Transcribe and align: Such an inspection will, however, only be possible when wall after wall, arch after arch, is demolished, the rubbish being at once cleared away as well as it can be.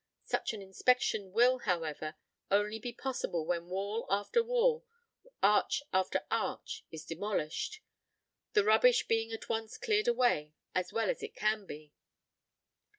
Such 0.25 0.51
an 0.53 0.63
inspection 0.63 1.31
will, 1.31 1.59
however, 1.59 2.15
only 2.49 2.79
be 2.79 2.91
possible 2.91 3.45
when 3.45 3.67
wall 3.67 4.07
after 4.09 4.41
wall, 4.41 4.83
arch 5.43 5.83
after 5.93 6.21
arch, 6.31 6.83
is 6.89 7.05
demolished, 7.05 7.81
the 8.53 8.63
rubbish 8.63 9.05
being 9.05 9.31
at 9.31 9.47
once 9.47 9.77
cleared 9.77 10.07
away 10.07 10.53
as 10.73 10.91
well 10.91 11.11
as 11.11 11.21
it 11.21 11.35
can 11.35 11.67
be. 11.67 11.93